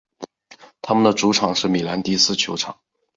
[0.81, 2.79] 他们的主场是米兰迪斯球场。